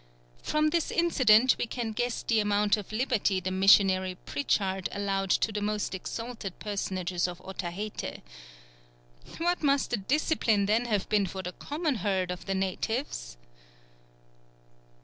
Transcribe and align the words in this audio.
From 0.41 0.69
this 0.71 0.89
incident 0.89 1.55
we 1.59 1.67
can 1.67 1.91
guess 1.91 2.23
the 2.23 2.39
amount 2.39 2.75
of 2.75 2.91
liberty 2.91 3.39
the 3.39 3.51
missionary 3.51 4.15
Pritchard 4.25 4.89
allowed 4.91 5.29
to 5.29 5.51
the 5.51 5.61
most 5.61 5.93
exalted 5.93 6.57
personages 6.57 7.27
of 7.27 7.39
Otaheite. 7.41 8.23
What 9.37 9.61
must 9.61 9.91
the 9.91 9.97
discipline 9.97 10.65
then 10.65 10.85
have 10.85 11.07
been 11.07 11.27
for 11.27 11.43
the 11.43 11.51
common 11.53 11.97
herd 11.97 12.31
of 12.31 12.47
the 12.47 12.55
natives! 12.55 13.37